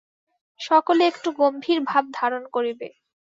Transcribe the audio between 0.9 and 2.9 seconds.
একটু গম্ভীরভাব ধারণ করিবে।